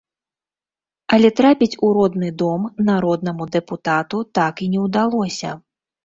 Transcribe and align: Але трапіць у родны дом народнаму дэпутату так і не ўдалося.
Але 1.17 1.29
трапіць 1.39 1.77
у 1.87 1.91
родны 1.97 2.29
дом 2.41 2.63
народнаму 2.87 3.47
дэпутату 3.57 4.23
так 4.39 4.63
і 4.67 4.71
не 4.77 4.87
ўдалося. 4.87 5.51